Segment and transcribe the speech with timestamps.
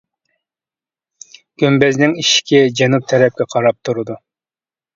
[1.65, 4.21] گۈمبەزنىڭ ئىشىكى جەنۇب تەرەپكە قاراپ تۇرىدۇ.